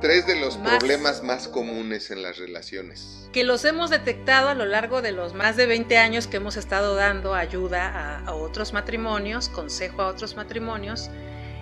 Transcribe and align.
Tres 0.00 0.26
de 0.28 0.38
los 0.40 0.58
Más. 0.58 0.76
problemas 0.76 1.22
más 1.24 1.48
comunes 1.48 2.10
en 2.12 2.22
las 2.22 2.38
relaciones. 2.38 3.28
que 3.32 3.42
los 3.44 3.64
hemos 3.64 3.90
detectado 3.90 4.48
a 4.48 4.54
lo 4.54 4.64
largo 4.64 5.02
de 5.02 5.12
los 5.12 5.34
más 5.34 5.56
de 5.56 5.66
20 5.66 5.98
años 5.98 6.26
que 6.28 6.36
hemos 6.38 6.56
estado 6.56 6.94
dando 6.94 7.34
ayuda 7.34 7.88
a, 7.88 8.24
a 8.24 8.34
otros 8.34 8.72
matrimonios, 8.72 9.48
consejo 9.48 10.02
a 10.02 10.06
otros 10.06 10.36
matrimonios, 10.36 11.10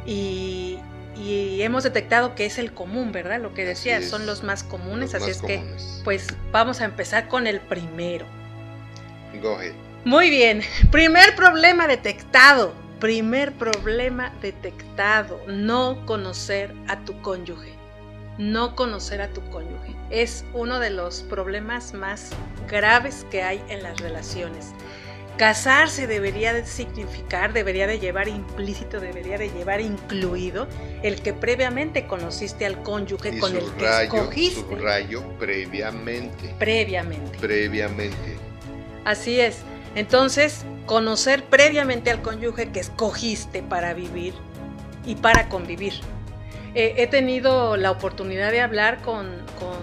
y, 0.05 0.79
y 1.17 1.63
hemos 1.63 1.83
detectado 1.83 2.35
que 2.35 2.47
es 2.47 2.59
el 2.59 2.73
común, 2.73 3.11
¿verdad? 3.11 3.41
Lo 3.41 3.53
que 3.55 3.65
es. 3.71 4.09
son 4.11 4.27
los 4.27 4.43
más 4.45 4.63
comunes, 4.63 5.13
Los 5.13 5.23
así 5.23 5.31
más 5.33 5.37
es 5.37 5.43
que 5.43 5.65
pues 6.05 6.27
vamos 6.53 6.81
a 6.81 6.85
empezar 6.85 7.29
con 7.29 7.47
el 7.47 7.61
primero. 7.61 8.27
Go 9.43 9.57
ahead. 9.57 9.73
Muy 10.05 10.31
bien, 10.31 10.63
primer 10.93 11.35
problema 11.35 11.89
detectado, 11.89 12.73
primer 12.99 13.53
problema 13.53 14.33
detectado, 14.41 15.41
no 15.47 16.05
conocer 16.07 16.75
a 16.89 16.99
tu 17.05 17.21
cónyuge, 17.23 17.73
no 18.39 18.75
conocer 18.75 19.21
a 19.21 19.29
tu 19.29 19.43
cónyuge. 19.51 19.95
Es 20.11 20.45
uno 20.55 20.79
de 20.79 20.91
los 20.91 21.23
problemas 21.23 21.93
más 21.93 22.31
graves 22.69 23.27
que 23.31 23.43
hay 23.43 23.63
en 23.69 23.83
las 23.83 24.01
relaciones. 24.01 24.73
Casarse 25.37 26.07
debería 26.07 26.55
de 26.55 26.65
significar, 26.65 27.53
debería 27.53 27.87
de 27.87 27.99
llevar 27.99 28.27
implícito, 28.27 29.01
debería 29.01 29.37
de 29.37 29.51
llevar 29.51 29.83
incluido 29.83 30.67
el 31.03 31.21
que 31.21 31.35
previamente 31.35 32.07
conociste 32.07 32.65
al 32.65 32.83
cónyuge 32.83 33.35
Y 33.37 33.39
con 33.39 33.55
el 33.55 33.71
que 33.73 34.05
escogiste 34.05 34.61
subrayo 34.63 35.23
previamente. 35.39 36.55
previamente. 36.59 37.37
Previamente. 37.39 38.39
Así 39.05 39.39
es. 39.39 39.59
Entonces, 39.97 40.67
conocer 40.85 41.47
previamente 41.47 42.11
al 42.11 42.21
cónyuge 42.21 42.71
que 42.71 42.81
escogiste 42.81 43.63
para 43.63 43.95
vivir 43.95 44.35
y 45.07 45.17
para 45.17 45.49
convivir. 45.49 45.95
Eh, 46.75 46.95
he 46.99 47.07
tenido 47.07 47.79
la 47.79 47.91
oportunidad 47.91 48.53
de 48.53 48.61
hablar 48.61 49.01
con, 49.01 49.27
con 49.59 49.79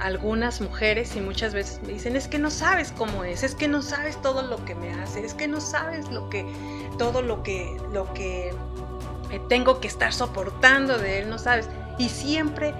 algunas 0.00 0.62
mujeres 0.62 1.14
y 1.14 1.20
muchas 1.20 1.52
veces 1.52 1.82
me 1.82 1.92
dicen, 1.92 2.16
es 2.16 2.26
que 2.26 2.38
no 2.38 2.50
sabes 2.50 2.90
cómo 2.96 3.22
es, 3.22 3.42
es 3.42 3.54
que 3.54 3.68
no 3.68 3.82
sabes 3.82 4.20
todo 4.22 4.42
lo 4.42 4.64
que 4.64 4.74
me 4.74 4.90
hace, 4.94 5.22
es 5.22 5.34
que 5.34 5.46
no 5.46 5.60
sabes 5.60 6.10
lo 6.10 6.30
que, 6.30 6.46
todo 6.96 7.20
lo 7.20 7.42
que, 7.42 7.76
lo 7.92 8.12
que 8.14 8.48
eh, 9.30 9.40
tengo 9.50 9.78
que 9.78 9.88
estar 9.88 10.14
soportando 10.14 10.96
de 10.96 11.18
él, 11.18 11.28
no 11.28 11.38
sabes. 11.38 11.68
Y 11.98 12.08
siempre 12.08 12.72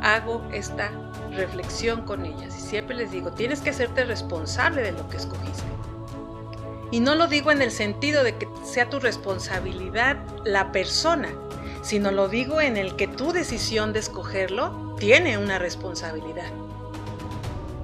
hago 0.00 0.42
esta 0.52 0.92
reflexión 1.32 2.02
con 2.02 2.24
ellas 2.24 2.56
y 2.56 2.60
siempre 2.60 2.96
les 2.96 3.10
digo, 3.10 3.32
tienes 3.32 3.60
que 3.60 3.70
hacerte 3.70 4.04
responsable 4.04 4.82
de 4.82 4.92
lo 4.92 5.08
que 5.08 5.16
escogiste. 5.16 5.62
Y 6.90 7.00
no 7.00 7.14
lo 7.14 7.26
digo 7.26 7.50
en 7.50 7.62
el 7.62 7.70
sentido 7.70 8.22
de 8.22 8.36
que 8.36 8.46
sea 8.64 8.90
tu 8.90 9.00
responsabilidad 9.00 10.18
la 10.44 10.72
persona, 10.72 11.30
sino 11.82 12.10
lo 12.10 12.28
digo 12.28 12.60
en 12.60 12.76
el 12.76 12.96
que 12.96 13.08
tu 13.08 13.32
decisión 13.32 13.92
de 13.92 14.00
escogerlo 14.00 14.94
tiene 14.98 15.38
una 15.38 15.58
responsabilidad. 15.58 16.52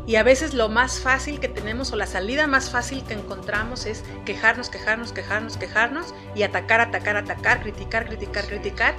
Y 0.07 0.17
a 0.17 0.23
veces 0.23 0.55
lo 0.55 0.71
más 0.71 1.01
fácil 1.01 1.39
que 1.39 1.49
tenemos 1.49 1.93
o 1.93 1.97
la 1.97 2.07
salida 2.07 2.47
más 2.47 2.71
fácil 2.71 3.05
que 3.05 3.13
encontramos 3.13 3.85
es 3.85 4.05
quejarnos, 4.25 4.71
quejarnos, 4.71 5.13
quejarnos, 5.13 5.59
quejarnos 5.59 6.15
y 6.35 6.45
atacar, 6.45 6.81
atacar, 6.81 7.17
atacar, 7.17 7.61
criticar, 7.61 8.07
criticar, 8.07 8.47
criticar. 8.47 8.95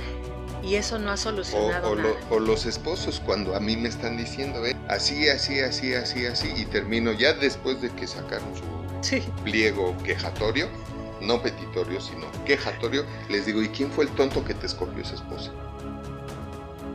Y 0.62 0.76
eso 0.76 1.00
no 1.00 1.12
ha 1.12 1.18
solucionado 1.18 1.92
o 1.92 1.96
nada. 1.96 2.10
lo- 2.30 2.36
o 2.36 2.40
los 2.40 2.66
esposos 2.66 3.22
cuando 3.26 3.56
a 3.56 3.60
mí 3.60 3.78
me 3.78 3.88
están 3.88 4.18
diciendo, 4.18 4.66
"Eh, 4.66 4.76
así, 4.90 5.30
así, 5.30 5.60
así, 5.62 5.94
así, 5.94 6.26
así, 6.26 6.52
y 6.56 6.66
termino 6.66 7.12
ya 7.14 7.34
después 7.34 7.82
de 7.82 7.90
que 7.92 8.06
sacaron 8.08 8.54
su 8.56 8.64
Sí, 9.02 9.24
pliego 9.46 9.96
quejatorio, 10.04 10.68
no 11.22 11.42
petitorio, 11.42 12.02
sino 12.02 12.28
quejatorio, 12.46 13.06
les 13.30 13.46
digo, 13.46 13.62
¿y 13.64 13.70
quién 13.70 13.90
fue 13.92 14.04
el 14.06 14.12
tonto 14.12 14.44
que 14.44 14.54
te 14.54 14.66
escogió 14.66 15.02
esa 15.02 15.16
esposa? 15.16 15.52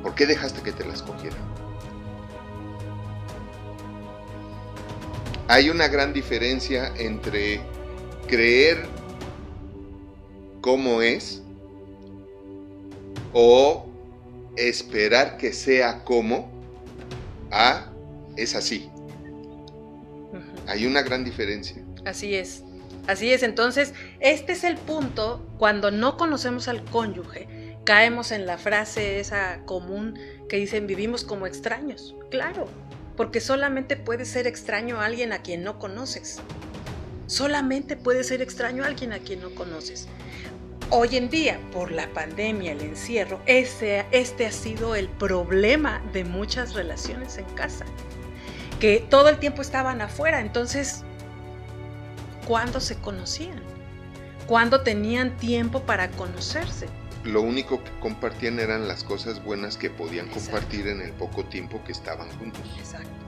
¿Por 0.03 0.15
qué 0.15 0.27
dejaste 0.27 0.61
que 0.61 0.73
te 0.73 0.85
la 0.85 0.93
escogiera? 0.93 1.37
Hay 5.49 5.71
una 5.71 5.89
gran 5.89 6.13
diferencia 6.13 6.93
entre 6.97 7.61
creer 8.27 8.87
cómo 10.61 11.03
es 11.03 11.43
o 13.35 13.87
esperar 14.57 15.37
que 15.37 15.53
sea 15.53 16.05
como 16.05 16.51
a 17.51 17.91
es 18.37 18.55
así. 18.55 18.89
Hay 20.67 20.87
una 20.87 21.03
gran 21.03 21.25
diferencia. 21.25 21.85
Así 22.07 22.35
es. 22.35 22.63
Así 23.07 23.33
es. 23.33 23.43
Entonces, 23.43 23.93
este 24.21 24.53
es 24.53 24.65
el 24.65 24.77
punto 24.77 25.47
cuando 25.59 25.91
no 25.91 26.17
conocemos 26.17 26.69
al 26.69 26.85
cónyuge. 26.85 27.77
Caemos 27.85 28.33
en 28.33 28.47
la 28.47 28.57
frase 28.57 29.21
esa 29.21 29.61
común 29.67 30.19
que 30.49 30.57
dicen 30.57 30.87
vivimos 30.87 31.25
como 31.25 31.47
extraños. 31.47 32.15
Claro, 32.31 32.67
porque 33.17 33.41
solamente 33.41 33.97
puede 33.97 34.25
ser 34.25 34.47
extraño 34.47 35.01
a 35.01 35.05
alguien 35.05 35.33
a 35.33 35.43
quien 35.43 35.63
no 35.63 35.79
conoces. 35.79 36.41
Solamente 37.27 37.97
puede 37.97 38.25
ser 38.25 38.41
extraño 38.41 38.85
a 38.85 38.87
alguien 38.87 39.13
a 39.13 39.19
quien 39.19 39.41
no 39.41 39.51
conoces. 39.55 40.09
Hoy 40.91 41.17
en 41.17 41.31
día, 41.31 41.59
por 41.73 41.91
la 41.91 42.09
pandemia, 42.13 42.73
el 42.73 42.83
encierro, 42.83 43.41
ese, 43.47 44.05
este 44.11 44.47
ha 44.47 44.53
sido 44.53 44.95
el 44.95 45.09
problema 45.09 46.03
de 46.13 46.25
muchas 46.25 46.75
relaciones 46.75 47.39
en 47.39 47.47
casa. 47.55 47.87
Que 48.81 49.01
todo 49.01 49.29
el 49.31 49.39
tiempo 49.39 49.63
estaban 49.63 50.03
afuera, 50.03 50.41
entonces 50.41 51.03
cuándo 52.47 52.81
se 52.81 52.97
conocían, 52.97 53.63
cuándo 54.47 54.83
tenían 54.83 55.37
tiempo 55.39 55.81
para 55.81 56.11
conocerse. 56.11 56.87
Lo 57.25 57.41
único 57.41 57.83
que 57.83 57.91
compartían 58.01 58.61
eran 58.61 58.87
las 58.87 59.03
cosas 59.03 59.43
buenas 59.43 59.79
que 59.79 59.89
podían 59.89 60.27
Exacto. 60.27 60.51
compartir 60.51 60.89
en 60.89 61.01
el 61.01 61.13
poco 61.13 61.45
tiempo 61.45 61.83
que 61.85 61.93
estaban 61.93 62.29
juntos. 62.39 62.63
Exacto. 62.79 63.24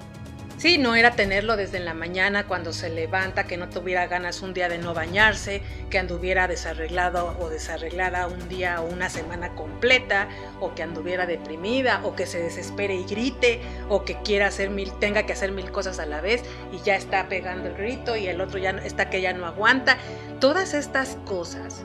Sí, 0.58 0.78
no 0.78 0.94
era 0.94 1.10
tenerlo 1.10 1.54
desde 1.58 1.80
la 1.80 1.92
mañana 1.92 2.46
cuando 2.46 2.72
se 2.72 2.88
levanta, 2.88 3.44
que 3.44 3.58
no 3.58 3.68
tuviera 3.68 4.06
ganas 4.06 4.40
un 4.40 4.54
día 4.54 4.70
de 4.70 4.78
no 4.78 4.94
bañarse, 4.94 5.60
que 5.90 5.98
anduviera 5.98 6.48
desarreglado 6.48 7.36
o 7.38 7.50
desarreglada 7.50 8.26
un 8.26 8.48
día 8.48 8.80
o 8.80 8.86
una 8.86 9.10
semana 9.10 9.54
completa, 9.54 10.28
o 10.58 10.74
que 10.74 10.82
anduviera 10.82 11.26
deprimida, 11.26 12.00
o 12.04 12.16
que 12.16 12.24
se 12.24 12.40
desespere 12.40 12.94
y 12.94 13.04
grite, 13.04 13.60
o 13.90 14.06
que 14.06 14.16
quiera 14.22 14.46
hacer 14.46 14.70
mil, 14.70 14.90
tenga 14.98 15.24
que 15.26 15.34
hacer 15.34 15.52
mil 15.52 15.70
cosas 15.70 15.98
a 15.98 16.06
la 16.06 16.22
vez 16.22 16.42
y 16.72 16.82
ya 16.82 16.96
está 16.96 17.28
pegando 17.28 17.68
el 17.68 17.74
grito 17.74 18.16
y 18.16 18.26
el 18.26 18.40
otro 18.40 18.58
ya 18.58 18.70
está 18.70 19.10
que 19.10 19.20
ya 19.20 19.34
no 19.34 19.44
aguanta. 19.44 19.98
Todas 20.40 20.72
estas 20.72 21.18
cosas 21.26 21.84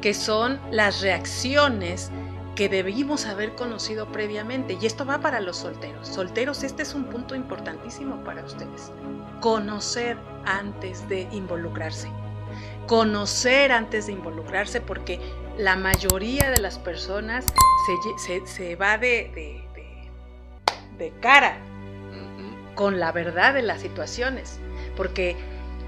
que 0.00 0.12
son 0.12 0.60
las 0.72 1.02
reacciones 1.02 2.10
que 2.58 2.68
debimos 2.68 3.26
haber 3.26 3.54
conocido 3.54 4.10
previamente. 4.10 4.76
Y 4.80 4.86
esto 4.86 5.06
va 5.06 5.20
para 5.20 5.38
los 5.38 5.58
solteros. 5.58 6.08
Solteros, 6.08 6.64
este 6.64 6.82
es 6.82 6.92
un 6.92 7.04
punto 7.04 7.36
importantísimo 7.36 8.24
para 8.24 8.44
ustedes. 8.44 8.90
Conocer 9.40 10.16
antes 10.44 11.08
de 11.08 11.28
involucrarse. 11.30 12.08
Conocer 12.88 13.70
antes 13.70 14.06
de 14.06 14.14
involucrarse 14.14 14.80
porque 14.80 15.20
la 15.56 15.76
mayoría 15.76 16.50
de 16.50 16.60
las 16.60 16.80
personas 16.80 17.46
se, 18.26 18.74
va 18.74 18.98
de, 18.98 19.62
cara 21.20 21.58
con 22.74 22.98
la 22.98 23.12
verdad 23.12 23.54
de 23.54 23.62
las 23.62 23.82
situaciones. 23.82 24.58
Porque 24.96 25.36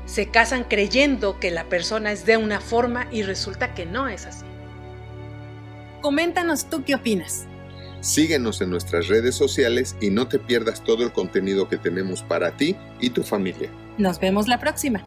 se 0.07 0.29
casan 0.29 0.63
creyendo 0.63 1.41
que 1.41 1.51
la 1.51 1.65
persona 1.65 2.13
es 2.13 2.27
de 2.27 2.37
una 2.37 2.61
forma 2.61 3.09
y 3.11 3.25
resulta 3.25 3.75
que 3.75 3.87
no 3.87 4.07
es 4.07 4.27
así. 4.27 4.47
Coméntanos 6.01 6.69
tú 6.71 6.85
qué 6.85 6.95
opinas. 6.95 7.47
Síguenos 8.01 8.61
en 8.63 8.71
nuestras 8.71 9.09
redes 9.09 9.35
sociales 9.35 9.95
y 10.01 10.11
no 10.11 10.27
te 10.27 10.39
pierdas 10.39 10.83
todo 10.83 11.05
el 11.05 11.13
contenido 11.13 11.69
que 11.69 11.77
tenemos 11.77 12.23
para 12.23 12.57
ti 12.57 12.77
y 13.01 13.11
tu 13.11 13.23
familia. 13.23 13.71
Nos 13.99 14.19
vemos 14.19 14.49
la 14.49 14.59
próxima. 14.59 15.07